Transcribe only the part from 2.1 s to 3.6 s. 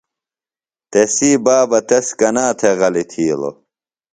کنا تھےۡ غلیۡ تھِیلو؟